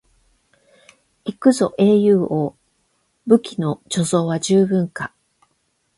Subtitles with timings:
[1.25, 2.55] 行くぞ英雄王、
[3.27, 5.13] 武器の貯蔵は十分か？